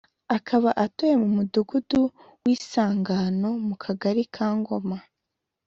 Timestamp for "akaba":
0.37-0.69